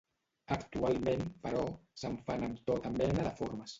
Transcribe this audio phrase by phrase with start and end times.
[0.55, 1.61] Actualment, però,
[2.05, 3.69] se'n fan amb tota mena de formes.